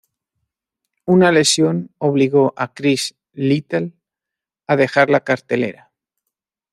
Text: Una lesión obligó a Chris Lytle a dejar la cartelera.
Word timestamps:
Una 1.05 1.31
lesión 1.31 1.93
obligó 1.99 2.55
a 2.57 2.73
Chris 2.73 3.13
Lytle 3.33 3.93
a 4.65 4.75
dejar 4.75 5.11
la 5.11 5.23
cartelera. 5.23 5.91